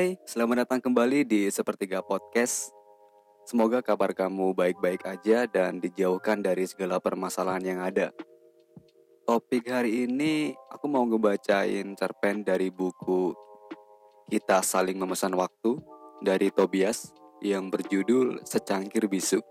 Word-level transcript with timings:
Hai, 0.00 0.16
selamat 0.24 0.64
datang 0.64 0.80
kembali 0.80 1.28
di 1.28 1.52
Sepertiga 1.52 2.00
Podcast. 2.00 2.72
Semoga 3.44 3.84
kabar 3.84 4.16
kamu 4.16 4.56
baik-baik 4.56 5.04
aja 5.04 5.44
dan 5.44 5.76
dijauhkan 5.76 6.40
dari 6.40 6.64
segala 6.64 6.96
permasalahan 6.96 7.60
yang 7.60 7.84
ada. 7.84 8.08
Topik 9.28 9.68
hari 9.68 10.08
ini 10.08 10.56
aku 10.72 10.88
mau 10.88 11.04
ngebacain 11.04 11.84
cerpen 12.00 12.40
dari 12.40 12.72
buku 12.72 13.36
Kita 14.24 14.64
Saling 14.64 14.96
Memesan 14.96 15.36
Waktu 15.36 15.76
dari 16.24 16.48
Tobias 16.48 17.12
yang 17.44 17.68
berjudul 17.68 18.40
Secangkir 18.48 19.04
Bisu. 19.04 19.44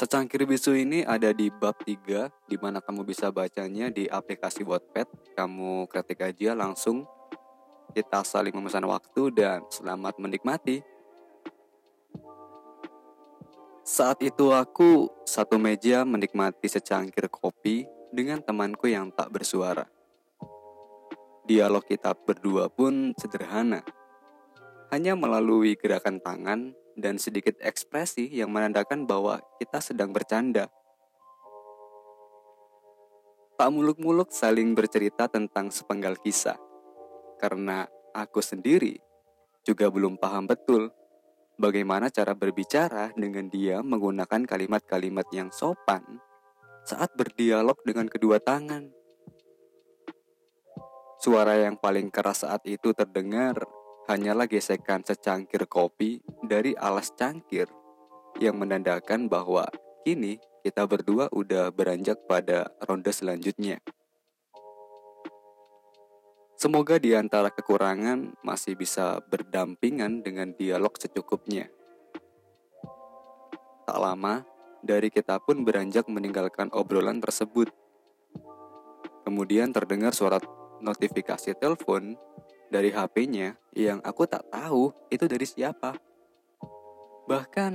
Secangkir 0.00 0.48
bisu 0.48 0.72
ini 0.72 1.04
ada 1.04 1.28
di 1.28 1.52
bab 1.52 1.76
3 1.84 2.48
di 2.48 2.56
mana 2.56 2.80
kamu 2.80 3.04
bisa 3.04 3.28
bacanya 3.28 3.92
di 3.92 4.08
aplikasi 4.08 4.64
Wattpad. 4.64 5.36
Kamu 5.36 5.92
ketik 5.92 6.24
aja 6.24 6.56
langsung 6.56 7.04
kita 7.92 8.24
saling 8.24 8.56
memesan 8.56 8.88
waktu 8.88 9.28
dan 9.28 9.60
selamat 9.68 10.16
menikmati. 10.16 10.80
Saat 13.84 14.24
itu 14.24 14.48
aku 14.56 15.12
satu 15.28 15.60
meja 15.60 16.08
menikmati 16.08 16.64
secangkir 16.64 17.28
kopi 17.28 17.84
dengan 18.08 18.40
temanku 18.40 18.88
yang 18.88 19.12
tak 19.12 19.28
bersuara. 19.28 19.84
Dialog 21.44 21.84
kita 21.84 22.16
berdua 22.16 22.72
pun 22.72 23.12
sederhana. 23.20 23.84
Hanya 24.88 25.12
melalui 25.12 25.76
gerakan 25.76 26.24
tangan 26.24 26.72
dan 27.00 27.16
sedikit 27.16 27.56
ekspresi 27.64 28.28
yang 28.28 28.52
menandakan 28.52 29.08
bahwa 29.08 29.40
kita 29.56 29.80
sedang 29.80 30.12
bercanda. 30.12 30.68
Tak 33.56 33.68
muluk-muluk 33.72 34.32
saling 34.32 34.72
bercerita 34.72 35.28
tentang 35.28 35.68
sepenggal 35.68 36.16
kisah, 36.20 36.56
karena 37.40 37.88
aku 38.12 38.40
sendiri 38.40 39.00
juga 39.64 39.92
belum 39.92 40.16
paham 40.16 40.48
betul 40.48 40.88
bagaimana 41.60 42.08
cara 42.08 42.32
berbicara 42.32 43.12
dengan 43.12 43.52
dia 43.52 43.84
menggunakan 43.84 44.48
kalimat-kalimat 44.48 45.28
yang 45.36 45.52
sopan 45.52 46.00
saat 46.88 47.12
berdialog 47.12 47.76
dengan 47.84 48.08
kedua 48.08 48.40
tangan. 48.40 48.88
Suara 51.20 51.60
yang 51.60 51.76
paling 51.76 52.08
keras 52.08 52.48
saat 52.48 52.64
itu 52.64 52.96
terdengar 52.96 53.60
hanyalah 54.10 54.50
gesekan 54.50 55.06
secangkir 55.06 55.70
kopi 55.70 56.18
dari 56.42 56.74
alas 56.74 57.14
cangkir 57.14 57.70
yang 58.42 58.58
menandakan 58.58 59.30
bahwa 59.30 59.70
kini 60.02 60.42
kita 60.66 60.82
berdua 60.82 61.30
udah 61.30 61.70
beranjak 61.70 62.18
pada 62.26 62.74
ronde 62.90 63.14
selanjutnya. 63.14 63.78
Semoga 66.58 66.98
di 66.98 67.14
antara 67.14 67.54
kekurangan 67.54 68.34
masih 68.42 68.74
bisa 68.74 69.22
berdampingan 69.30 70.26
dengan 70.26 70.58
dialog 70.58 70.90
secukupnya. 70.98 71.70
Tak 73.86 73.94
lama, 73.94 74.42
dari 74.82 75.14
kita 75.14 75.38
pun 75.38 75.62
beranjak 75.62 76.10
meninggalkan 76.10 76.66
obrolan 76.74 77.22
tersebut. 77.22 77.70
Kemudian 79.22 79.70
terdengar 79.70 80.12
suara 80.18 80.42
notifikasi 80.82 81.54
telepon 81.54 82.18
dari 82.70 82.94
HP-nya 82.94 83.58
yang 83.74 83.98
aku 84.06 84.24
tak 84.30 84.46
tahu 84.48 84.94
itu 85.10 85.26
dari 85.26 85.44
siapa. 85.44 85.98
Bahkan 87.26 87.72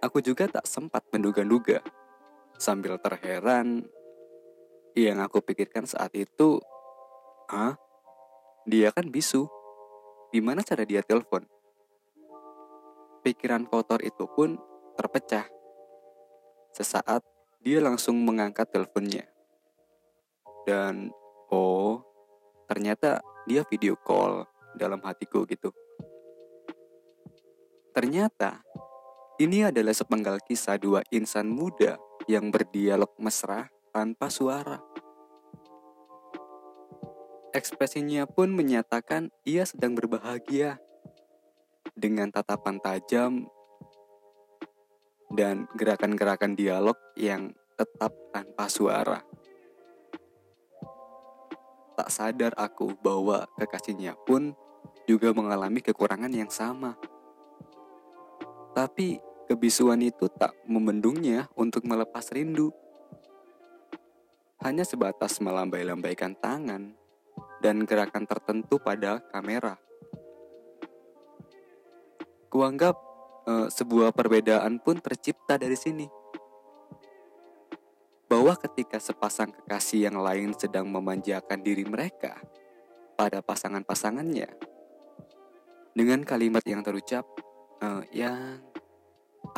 aku 0.00 0.18
juga 0.24 0.48
tak 0.48 0.64
sempat 0.64 1.04
menduga-duga. 1.12 1.84
Sambil 2.58 2.98
terheran, 2.98 3.86
yang 4.98 5.22
aku 5.22 5.38
pikirkan 5.38 5.86
saat 5.86 6.10
itu, 6.18 6.58
Hah? 7.48 7.80
Dia 8.68 8.92
kan 8.92 9.08
bisu. 9.08 9.48
Gimana 10.28 10.60
cara 10.60 10.84
dia 10.84 11.00
telepon? 11.00 11.48
Pikiran 13.24 13.64
kotor 13.64 14.04
itu 14.04 14.28
pun 14.28 14.60
terpecah. 15.00 15.48
Sesaat, 16.76 17.24
dia 17.64 17.80
langsung 17.80 18.20
mengangkat 18.20 18.68
teleponnya. 18.68 19.24
Dan, 20.68 21.08
oh, 21.48 22.04
ternyata 22.68 23.24
dia 23.48 23.64
video 23.64 23.96
call 23.96 24.44
dalam 24.76 25.00
hatiku 25.00 25.48
gitu. 25.48 25.72
Ternyata 27.96 28.60
ini 29.40 29.64
adalah 29.64 29.96
sepenggal 29.96 30.44
kisah 30.44 30.76
dua 30.76 31.00
insan 31.08 31.48
muda 31.48 31.96
yang 32.28 32.52
berdialog 32.52 33.10
mesra 33.16 33.72
tanpa 33.90 34.28
suara. 34.28 34.78
Ekspresinya 37.56 38.28
pun 38.28 38.52
menyatakan 38.52 39.32
ia 39.42 39.64
sedang 39.64 39.96
berbahagia 39.96 40.76
dengan 41.96 42.28
tatapan 42.30 42.76
tajam 42.78 43.32
dan 45.32 45.66
gerakan-gerakan 45.74 46.54
dialog 46.54 46.94
yang 47.16 47.56
tetap 47.74 48.12
tanpa 48.30 48.66
suara. 48.68 49.27
Tak 51.98 52.14
sadar 52.14 52.54
aku 52.54 52.94
bahwa 53.02 53.50
kekasihnya 53.58 54.14
pun 54.22 54.54
juga 55.10 55.34
mengalami 55.34 55.82
kekurangan 55.82 56.30
yang 56.30 56.46
sama. 56.46 56.94
Tapi 58.70 59.18
kebisuan 59.50 59.98
itu 60.06 60.30
tak 60.30 60.54
memendungnya 60.62 61.50
untuk 61.58 61.82
melepas 61.82 62.30
rindu. 62.30 62.70
Hanya 64.62 64.86
sebatas 64.86 65.42
melambai-lambaikan 65.42 66.38
tangan 66.38 66.94
dan 67.58 67.82
gerakan 67.82 68.30
tertentu 68.30 68.78
pada 68.78 69.18
kamera. 69.34 69.74
Kuanggap 72.46 72.94
eh, 73.50 73.66
sebuah 73.74 74.14
perbedaan 74.14 74.78
pun 74.78 75.02
tercipta 75.02 75.58
dari 75.58 75.74
sini 75.74 76.17
bahwa 78.38 78.54
ketika 78.54 79.02
sepasang 79.02 79.50
kekasih 79.50 80.06
yang 80.06 80.22
lain 80.22 80.54
sedang 80.54 80.86
memanjakan 80.86 81.58
diri 81.58 81.82
mereka 81.82 82.38
pada 83.18 83.42
pasangan-pasangannya. 83.42 84.46
Dengan 85.90 86.22
kalimat 86.22 86.62
yang 86.62 86.86
terucap 86.86 87.26
e, 87.82 88.06
yang 88.14 88.62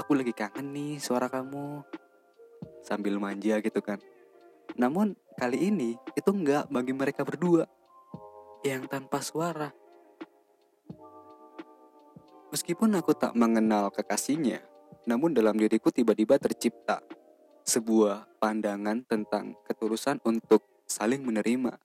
aku 0.01 0.17
lagi 0.17 0.33
kangen 0.33 0.73
nih 0.73 0.97
suara 0.97 1.29
kamu 1.29 1.85
sambil 2.81 3.21
manja 3.21 3.61
gitu 3.61 3.85
kan. 3.85 4.01
Namun 4.81 5.13
kali 5.37 5.69
ini 5.69 6.01
itu 6.17 6.33
enggak 6.33 6.73
bagi 6.73 6.97
mereka 6.97 7.21
berdua 7.21 7.69
yang 8.65 8.89
tanpa 8.89 9.21
suara. 9.21 9.77
Meskipun 12.49 12.97
aku 12.97 13.13
tak 13.13 13.37
mengenal 13.37 13.93
kekasihnya 13.93 14.65
namun 15.05 15.37
dalam 15.37 15.61
diriku 15.61 15.93
tiba-tiba 15.93 16.41
tercipta 16.41 17.20
sebuah 17.65 18.41
pandangan 18.41 19.05
tentang 19.05 19.57
ketulusan 19.69 20.21
untuk 20.25 20.65
saling 20.89 21.23
menerima. 21.23 21.77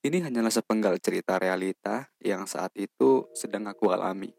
Ini 0.00 0.24
hanyalah 0.24 0.48
sepenggal 0.48 0.96
cerita 0.96 1.36
realita 1.36 2.08
yang 2.24 2.48
saat 2.48 2.72
itu 2.80 3.28
sedang 3.36 3.68
aku 3.68 3.92
alami. 3.92 4.32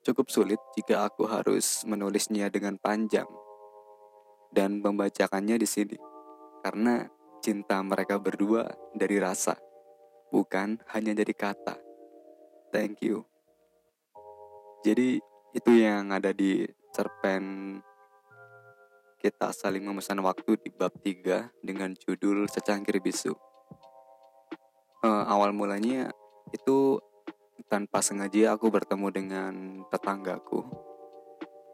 Cukup 0.00 0.32
sulit 0.32 0.56
jika 0.72 1.04
aku 1.04 1.28
harus 1.28 1.84
menulisnya 1.84 2.48
dengan 2.48 2.80
panjang 2.80 3.28
dan 4.48 4.80
membacakannya 4.80 5.60
di 5.60 5.68
sini, 5.68 5.98
karena 6.64 7.04
cinta 7.44 7.84
mereka 7.84 8.16
berdua 8.16 8.64
dari 8.96 9.20
rasa, 9.20 9.60
bukan 10.32 10.80
hanya 10.96 11.12
dari 11.12 11.36
kata. 11.36 11.76
Thank 12.72 13.04
you. 13.04 13.28
Jadi, 14.86 15.20
itu 15.52 15.70
yang 15.76 16.16
ada 16.16 16.32
di 16.32 16.64
cerpen 16.96 17.76
kita 19.20 19.52
saling 19.52 19.84
memesan 19.84 20.16
waktu 20.24 20.56
di 20.56 20.72
bab 20.72 20.96
3 21.04 21.60
dengan 21.60 21.92
judul 21.92 22.48
secangkir 22.48 23.04
bisu. 23.04 23.36
Uh, 25.04 25.28
awal 25.28 25.52
mulanya 25.52 26.08
itu 26.56 26.96
tanpa 27.68 28.00
sengaja 28.00 28.56
aku 28.56 28.72
bertemu 28.72 29.08
dengan 29.12 29.52
tetanggaku 29.92 30.64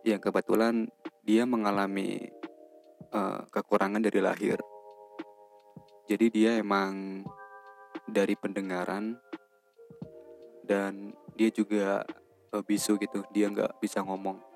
yang 0.02 0.18
kebetulan 0.18 0.90
dia 1.22 1.46
mengalami 1.46 2.26
uh, 3.14 3.46
kekurangan 3.46 4.02
dari 4.02 4.18
lahir. 4.18 4.58
Jadi 6.10 6.26
dia 6.34 6.58
emang 6.58 7.22
dari 8.10 8.34
pendengaran 8.34 9.14
dan 10.66 11.14
dia 11.38 11.54
juga 11.54 12.02
uh, 12.50 12.62
bisu 12.66 12.98
gitu, 12.98 13.22
dia 13.30 13.46
nggak 13.46 13.78
bisa 13.78 14.02
ngomong 14.02 14.51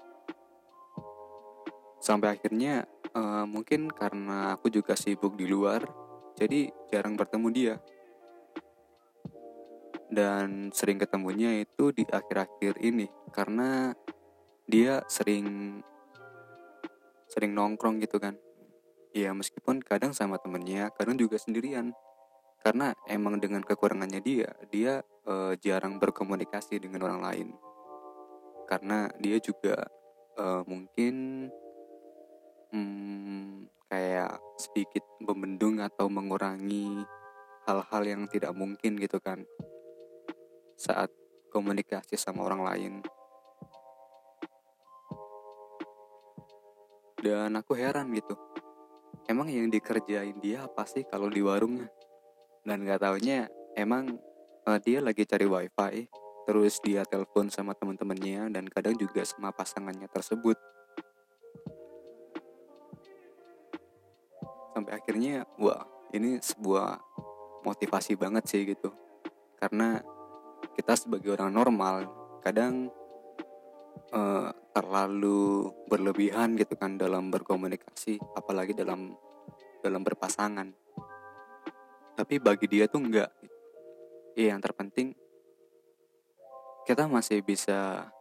sampai 2.00 2.36
akhirnya 2.36 2.84
uh, 3.16 3.44
mungkin 3.48 3.88
karena 3.88 4.54
aku 4.56 4.68
juga 4.68 4.94
sibuk 4.94 5.34
di 5.34 5.48
luar 5.48 5.84
jadi 6.36 6.68
jarang 6.92 7.16
bertemu 7.16 7.48
dia. 7.50 7.74
Dan 10.06 10.70
sering 10.70 11.02
ketemunya 11.02 11.64
itu 11.64 11.90
di 11.90 12.06
akhir-akhir 12.06 12.78
ini 12.78 13.10
karena 13.34 13.90
dia 14.68 15.02
sering 15.10 15.80
sering 17.26 17.56
nongkrong 17.56 17.98
gitu 18.04 18.22
kan. 18.22 18.38
Ya 19.16 19.32
meskipun 19.32 19.80
kadang 19.82 20.12
sama 20.12 20.36
temennya 20.38 20.92
kadang 20.94 21.16
juga 21.18 21.40
sendirian. 21.40 21.90
Karena 22.62 22.92
emang 23.08 23.40
dengan 23.40 23.64
kekurangannya 23.64 24.20
dia 24.22 24.50
dia 24.70 25.00
uh, 25.26 25.56
jarang 25.58 25.98
berkomunikasi 25.98 26.78
dengan 26.78 27.08
orang 27.10 27.20
lain. 27.24 27.48
Karena 28.68 29.10
dia 29.18 29.40
juga 29.40 29.88
uh, 30.38 30.62
mungkin 30.68 31.46
hmm, 32.72 33.68
kayak 33.90 34.38
sedikit 34.58 35.04
membendung 35.22 35.78
atau 35.82 36.10
mengurangi 36.10 37.04
hal-hal 37.66 38.02
yang 38.06 38.22
tidak 38.30 38.54
mungkin 38.54 38.98
gitu 38.98 39.18
kan 39.18 39.42
saat 40.78 41.10
komunikasi 41.50 42.14
sama 42.14 42.46
orang 42.46 42.62
lain. 42.62 42.92
Dan 47.16 47.58
aku 47.58 47.74
heran 47.74 48.12
gitu 48.14 48.38
emang 49.26 49.50
yang 49.50 49.66
dikerjain 49.70 50.38
dia 50.38 50.66
apa 50.66 50.86
sih 50.86 51.02
kalau 51.06 51.26
di 51.26 51.42
warungnya? 51.42 51.90
Dan 52.62 52.82
nggak 52.82 53.02
taunya 53.02 53.46
emang 53.78 54.18
uh, 54.66 54.78
dia 54.82 54.98
lagi 55.02 55.22
cari 55.26 55.46
wifi 55.46 56.06
terus 56.46 56.78
dia 56.82 57.02
telepon 57.02 57.50
sama 57.50 57.74
teman-temannya 57.74 58.54
dan 58.54 58.70
kadang 58.70 58.94
juga 58.94 59.26
sama 59.26 59.50
pasangannya 59.50 60.06
tersebut 60.06 60.54
sampai 64.76 65.00
akhirnya 65.00 65.48
wah 65.56 65.88
ini 66.12 66.36
sebuah 66.36 67.00
motivasi 67.64 68.12
banget 68.20 68.44
sih 68.44 68.68
gitu. 68.68 68.92
Karena 69.56 69.96
kita 70.76 70.92
sebagai 70.92 71.32
orang 71.32 71.48
normal 71.56 71.96
kadang 72.44 72.92
uh, 74.12 74.52
terlalu 74.76 75.72
berlebihan 75.88 76.60
gitu 76.60 76.76
kan 76.76 77.00
dalam 77.00 77.32
berkomunikasi 77.32 78.20
apalagi 78.36 78.76
dalam 78.76 79.16
dalam 79.80 80.04
berpasangan. 80.04 80.68
Tapi 82.12 82.36
bagi 82.36 82.68
dia 82.68 82.84
tuh 82.84 83.00
enggak. 83.00 83.32
Ya 84.36 84.52
yang 84.52 84.60
terpenting 84.60 85.16
kita 86.84 87.08
masih 87.08 87.40
bisa 87.40 88.12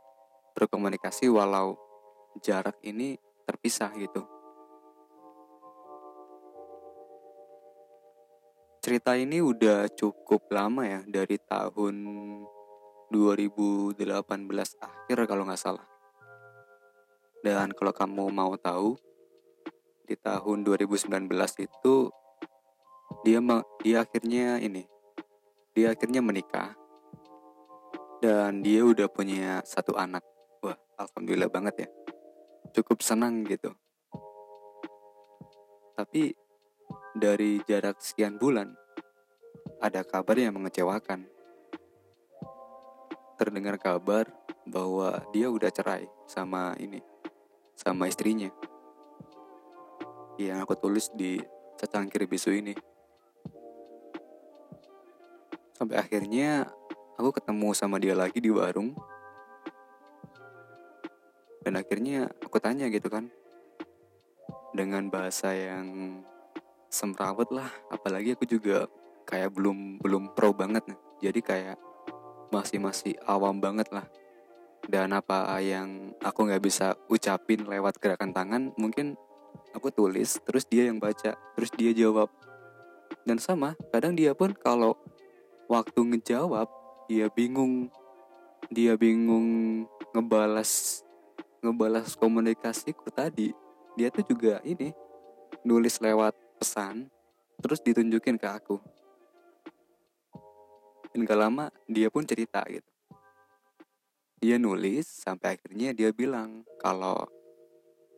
berkomunikasi 0.55 1.27
walau 1.27 1.75
jarak 2.39 2.79
ini 2.87 3.19
terpisah 3.43 3.91
gitu 3.99 4.34
cerita 8.85 9.17
ini 9.17 9.41
udah 9.41 9.89
cukup 9.97 10.45
lama 10.53 10.85
ya 10.85 11.01
dari 11.09 11.41
tahun 11.41 12.05
2018 13.09 13.97
akhir 14.77 15.17
kalau 15.25 15.41
nggak 15.49 15.57
salah. 15.57 15.81
Dan 17.41 17.73
kalau 17.73 17.89
kamu 17.89 18.29
mau 18.29 18.53
tahu 18.53 18.93
di 20.05 20.13
tahun 20.13 20.61
2019 20.61 21.01
itu 21.65 22.13
dia 23.25 23.41
dia 23.81 24.05
akhirnya 24.05 24.61
ini 24.61 24.85
dia 25.73 25.97
akhirnya 25.97 26.21
menikah 26.21 26.77
dan 28.21 28.61
dia 28.61 28.85
udah 28.85 29.09
punya 29.09 29.65
satu 29.65 29.97
anak. 29.97 30.21
Wah, 30.61 30.77
alhamdulillah 31.01 31.49
banget 31.49 31.89
ya. 31.89 31.89
Cukup 32.69 33.01
senang 33.01 33.49
gitu. 33.49 33.73
Tapi 35.97 36.44
dari 37.15 37.63
jarak 37.63 38.03
sekian 38.03 38.35
bulan, 38.35 38.75
ada 39.79 40.03
kabar 40.03 40.35
yang 40.35 40.59
mengecewakan. 40.59 41.23
Terdengar 43.39 43.79
kabar 43.79 44.27
bahwa 44.67 45.23
dia 45.31 45.47
udah 45.47 45.71
cerai 45.71 46.11
sama 46.27 46.75
ini, 46.75 46.99
sama 47.79 48.11
istrinya. 48.11 48.51
Yang 50.35 50.59
aku 50.67 50.73
tulis 50.75 51.07
di 51.15 51.39
secangkir 51.79 52.27
bisu 52.27 52.51
ini. 52.51 52.75
Sampai 55.75 55.95
akhirnya 55.95 56.67
aku 57.15 57.39
ketemu 57.39 57.71
sama 57.71 57.95
dia 57.95 58.15
lagi 58.15 58.43
di 58.43 58.51
warung. 58.51 58.91
Dan 61.63 61.79
akhirnya 61.79 62.27
aku 62.43 62.59
tanya 62.59 62.91
gitu 62.91 63.07
kan. 63.07 63.31
Dengan 64.75 65.07
bahasa 65.07 65.55
yang 65.55 66.19
semrawut 66.95 67.51
lah. 67.51 67.67
Apalagi 67.91 68.39
aku 68.39 68.47
juga 68.47 68.87
kayak 69.27 69.51
belum 69.51 69.99
belum 69.99 70.31
pro 70.31 70.55
banget 70.55 70.87
nih. 70.87 70.99
Jadi 71.27 71.39
kayak 71.43 71.77
masih 72.55 72.79
masih 72.79 73.13
awam 73.27 73.59
banget 73.59 73.91
lah. 73.91 74.07
Dan 74.87 75.11
apa 75.11 75.59
yang 75.59 76.15
aku 76.23 76.47
nggak 76.47 76.63
bisa 76.63 76.95
ucapin 77.11 77.67
lewat 77.67 77.99
gerakan 77.99 78.31
tangan 78.31 78.71
mungkin 78.79 79.19
aku 79.75 79.91
tulis 79.91 80.39
terus 80.45 80.63
dia 80.69 80.87
yang 80.87 81.03
baca 81.03 81.35
terus 81.35 81.71
dia 81.75 81.91
jawab. 81.91 82.31
Dan 83.27 83.43
sama 83.43 83.75
kadang 83.91 84.15
dia 84.15 84.31
pun 84.31 84.55
kalau 84.55 84.95
waktu 85.67 85.99
ngejawab 85.99 86.69
dia 87.11 87.27
bingung 87.27 87.89
dia 88.69 88.97
bingung 88.97 89.83
ngebalas 90.13 91.01
ngebalas 91.61 92.13
komunikasiku 92.17 93.09
tadi 93.09 93.53
dia 93.97 94.13
tuh 94.13 94.25
juga 94.25 94.61
ini 94.61 94.93
nulis 95.65 95.97
lewat 96.01 96.44
pesan 96.57 97.07
terus 97.59 97.79
ditunjukin 97.81 98.39
ke 98.39 98.47
aku. 98.47 98.77
Dan 101.15 101.23
gak 101.23 101.39
lama 101.39 101.71
dia 101.87 102.11
pun 102.11 102.27
cerita 102.27 102.59
gitu. 102.67 102.87
Dia 104.43 104.59
nulis 104.59 105.07
sampai 105.07 105.55
akhirnya 105.55 105.95
dia 105.95 106.11
bilang 106.11 106.67
kalau 106.77 107.23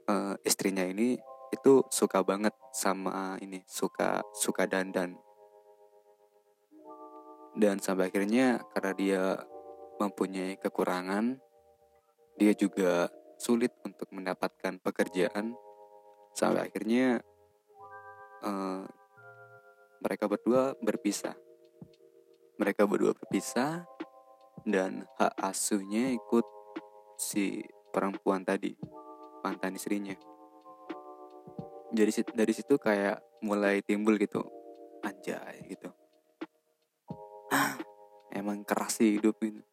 uh, 0.10 0.36
istrinya 0.42 0.82
ini 0.82 1.16
itu 1.54 1.86
suka 1.94 2.26
banget 2.26 2.52
sama 2.74 3.38
ini 3.40 3.62
suka 3.70 4.26
suka 4.34 4.66
dandan. 4.66 5.16
Dan 7.58 7.78
sampai 7.82 8.10
akhirnya 8.10 8.62
karena 8.74 8.94
dia 8.98 9.24
mempunyai 9.98 10.58
kekurangan 10.62 11.42
dia 12.38 12.54
juga 12.54 13.10
sulit 13.42 13.74
untuk 13.82 14.10
mendapatkan 14.14 14.78
pekerjaan. 14.82 15.58
Sampai 16.38 16.70
akhirnya 16.70 17.18
uh, 18.44 18.84
mereka 20.02 20.30
berdua 20.30 20.78
berpisah. 20.78 21.34
Mereka 22.58 22.86
berdua 22.90 23.14
berpisah 23.14 23.86
dan 24.66 25.06
hak 25.18 25.34
asuhnya 25.42 26.14
ikut 26.14 26.46
si 27.18 27.62
perempuan 27.94 28.46
tadi, 28.46 28.74
mantan 29.46 29.78
istrinya. 29.78 30.14
Jadi 31.94 32.12
dari 32.34 32.54
situ 32.54 32.76
kayak 32.78 33.42
mulai 33.46 33.82
timbul 33.86 34.18
gitu, 34.18 34.42
anjay 35.06 35.66
gitu. 35.70 35.90
Emang 38.38 38.66
keras 38.66 39.02
sih 39.02 39.18
hidup 39.18 39.38
ini. 39.46 39.64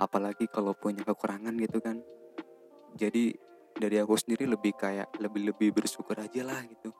Apalagi 0.00 0.48
kalau 0.48 0.72
punya 0.76 1.04
kekurangan 1.04 1.56
gitu 1.60 1.80
kan. 1.80 2.00
Jadi 2.94 3.34
dari 3.74 3.98
aku 3.98 4.14
sendiri 4.14 4.46
lebih 4.46 4.78
kayak 4.78 5.18
lebih 5.18 5.50
lebih 5.50 5.74
bersyukur 5.74 6.14
aja 6.14 6.46
lah 6.46 6.62
gitu 6.62 6.94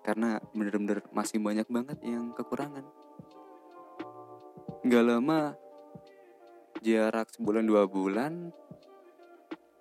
karena 0.00 0.40
bener-bener 0.56 1.04
masih 1.12 1.38
banyak 1.40 1.68
banget 1.68 1.98
yang 2.04 2.32
kekurangan. 2.32 2.84
Gak 4.84 5.04
lama 5.04 5.54
jarak 6.80 7.28
sebulan 7.36 7.68
dua 7.68 7.84
bulan 7.84 8.48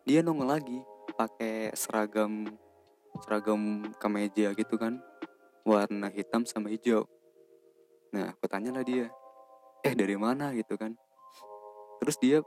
dia 0.03 0.19
nongol 0.19 0.51
lagi 0.51 0.79
pakai 1.15 1.71
seragam 1.71 2.51
seragam 3.23 3.88
kemeja 4.01 4.51
gitu 4.57 4.75
kan. 4.75 4.99
Warna 5.63 6.09
hitam 6.09 6.43
sama 6.43 6.73
hijau. 6.73 7.05
Nah 8.11 8.33
aku 8.33 8.49
tanya 8.49 8.73
lah 8.73 8.83
dia 8.83 9.07
eh 9.85 9.93
dari 9.95 10.17
mana? 10.19 10.51
gitu 10.57 10.75
kan. 10.75 10.97
Terus 12.03 12.17
dia 12.19 12.38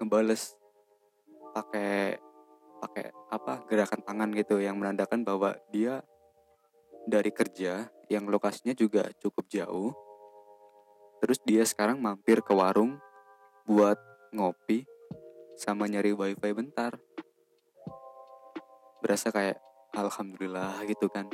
ngebales 0.00 0.56
pakai 1.52 2.18
pakai 2.82 3.14
apa 3.30 3.62
gerakan 3.70 4.02
tangan 4.02 4.30
gitu 4.34 4.58
yang 4.58 4.74
menandakan 4.80 5.22
bahwa 5.22 5.54
dia 5.70 6.02
dari 7.06 7.30
kerja 7.34 7.90
yang 8.06 8.28
lokasinya 8.28 8.76
juga 8.76 9.08
cukup 9.18 9.44
jauh. 9.50 9.90
Terus 11.22 11.38
dia 11.46 11.62
sekarang 11.62 12.02
mampir 12.02 12.42
ke 12.42 12.52
warung 12.54 12.98
buat 13.66 13.98
ngopi 14.34 14.86
sama 15.54 15.86
nyari 15.86 16.10
wifi 16.14 16.50
bentar. 16.50 16.98
Berasa 19.02 19.30
kayak 19.30 19.58
alhamdulillah 19.94 20.82
gitu 20.86 21.06
kan. 21.06 21.30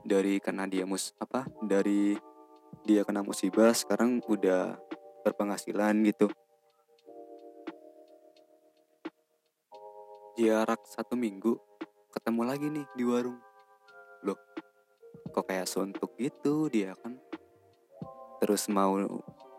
Dari 0.00 0.40
karena 0.40 0.64
dia 0.66 0.88
mus 0.88 1.12
apa? 1.20 1.46
Dari 1.62 2.16
dia 2.86 3.04
kena 3.04 3.20
musibah 3.20 3.74
sekarang 3.76 4.24
udah 4.24 4.78
berpenghasilan 5.22 5.94
gitu. 6.08 6.26
Jarak 10.40 10.80
satu 10.88 11.20
minggu 11.20 11.60
ketemu 12.10 12.42
lagi 12.42 12.66
nih 12.72 12.86
di 12.96 13.04
warung. 13.04 13.49
Kok 15.30 15.46
kayak 15.46 15.70
suntuk 15.70 16.18
gitu 16.18 16.66
dia 16.66 16.98
kan. 16.98 17.14
Terus 18.42 18.66
mau 18.66 18.98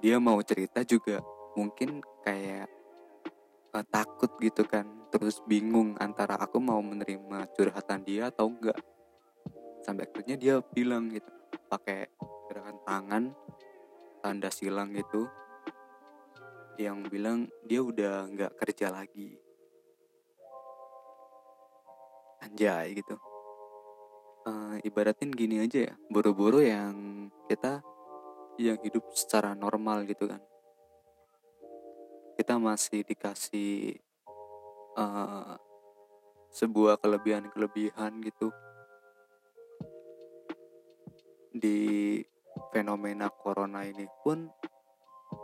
dia 0.04 0.20
mau 0.20 0.38
cerita 0.44 0.84
juga 0.84 1.24
mungkin 1.56 2.04
kayak 2.28 2.68
uh, 3.72 3.86
takut 3.88 4.32
gitu 4.44 4.68
kan. 4.68 4.84
Terus 5.12 5.40
bingung 5.48 5.96
antara 6.00 6.36
aku 6.40 6.60
mau 6.60 6.80
menerima 6.84 7.48
curhatan 7.56 8.04
dia 8.04 8.28
atau 8.28 8.52
enggak. 8.52 8.80
Sampai 9.82 10.08
akhirnya 10.08 10.36
dia 10.36 10.56
bilang 10.60 11.08
gitu 11.10 11.32
pakai 11.72 12.12
gerakan 12.52 12.78
tangan 12.84 13.24
tanda 14.22 14.52
silang 14.52 14.92
gitu 14.94 15.26
yang 16.76 17.06
bilang 17.08 17.48
dia 17.64 17.80
udah 17.80 18.28
nggak 18.28 18.54
kerja 18.60 18.92
lagi. 18.92 19.40
Anjay 22.42 22.98
gitu 22.98 23.31
ibaratin 24.80 25.34
gini 25.34 25.60
aja 25.60 25.92
ya 25.92 25.94
buru-buru 26.08 26.64
yang 26.64 27.28
kita 27.52 27.84
yang 28.62 28.78
hidup 28.80 29.04
secara 29.12 29.58
normal 29.58 30.06
gitu 30.08 30.30
kan. 30.30 30.42
Kita 32.38 32.58
masih 32.58 33.04
dikasih 33.06 34.00
uh, 34.98 35.56
sebuah 36.52 37.00
kelebihan-kelebihan 37.00 38.22
gitu. 38.26 38.52
Di 41.52 42.22
fenomena 42.72 43.28
corona 43.28 43.84
ini 43.84 44.08
pun 44.24 44.48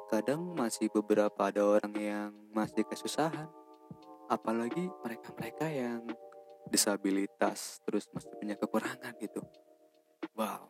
kadang 0.08 0.56
masih 0.56 0.88
beberapa 0.92 1.52
ada 1.52 1.64
orang 1.64 1.94
yang 1.96 2.32
masih 2.56 2.84
kesusahan. 2.88 3.48
Apalagi 4.28 4.92
mereka-mereka 5.04 5.68
yang 5.72 6.04
disabilitas 6.68 7.80
terus 7.88 8.08
masih 8.12 8.32
punya 8.38 8.56
kekurangan 8.60 9.14
gitu. 9.20 9.42
Wow. 10.38 10.70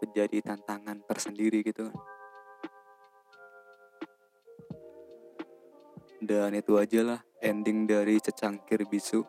Menjadi 0.00 0.54
tantangan 0.54 1.04
tersendiri 1.04 1.60
gitu 1.64 1.88
kan. 1.90 1.96
Dan 6.24 6.56
itu 6.56 6.80
aja 6.80 7.00
lah 7.04 7.20
ending 7.44 7.84
dari 7.84 8.16
secangkir 8.16 8.88
bisu. 8.88 9.20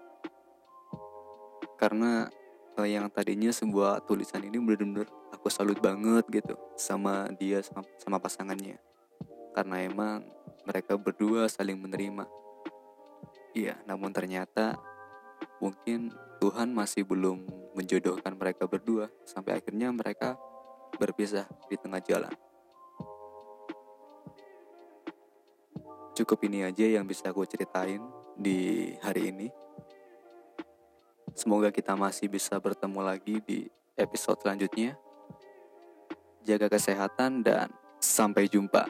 Karena 1.76 2.24
uh, 2.80 2.88
yang 2.88 3.12
tadinya 3.12 3.52
sebuah 3.52 4.08
tulisan 4.08 4.48
ini 4.48 4.56
bener-bener 4.64 5.08
aku 5.36 5.52
salut 5.52 5.76
banget 5.84 6.24
gitu 6.32 6.56
sama 6.80 7.28
dia 7.36 7.60
sama, 7.60 7.84
sama 8.00 8.18
pasangannya. 8.20 8.80
Karena 9.52 9.84
emang 9.84 10.24
mereka 10.64 10.96
berdua 10.96 11.52
saling 11.52 11.76
menerima. 11.76 12.24
Iya 13.52 13.76
namun 13.84 14.16
ternyata 14.16 14.80
mungkin 15.64 16.12
Tuhan 16.44 16.72
masih 16.76 17.08
belum 17.08 17.46
menjodohkan 17.74 18.36
mereka 18.36 18.68
berdua 18.68 19.08
sampai 19.24 19.60
akhirnya 19.60 19.92
mereka 19.92 20.36
berpisah 21.00 21.48
di 21.68 21.76
tengah 21.76 22.00
jalan 22.04 22.32
Cukup 26.16 26.48
ini 26.48 26.64
aja 26.64 26.88
yang 26.88 27.04
bisa 27.04 27.28
aku 27.28 27.44
ceritain 27.44 28.00
di 28.40 28.88
hari 29.04 29.36
ini. 29.36 29.52
Semoga 31.36 31.76
kita 31.76 31.92
masih 31.92 32.32
bisa 32.32 32.56
bertemu 32.56 33.04
lagi 33.04 33.44
di 33.44 33.68
episode 34.00 34.40
selanjutnya. 34.40 34.96
Jaga 36.48 36.72
kesehatan 36.72 37.44
dan 37.44 37.68
sampai 38.00 38.48
jumpa. 38.48 38.88